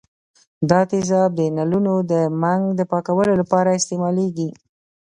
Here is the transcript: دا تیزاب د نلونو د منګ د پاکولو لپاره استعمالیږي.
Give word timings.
دا 0.69 0.79
تیزاب 0.91 1.29
د 1.35 1.41
نلونو 1.57 1.93
د 2.11 2.13
منګ 2.41 2.63
د 2.75 2.81
پاکولو 2.91 3.33
لپاره 3.41 3.77
استعمالیږي. 3.79 4.49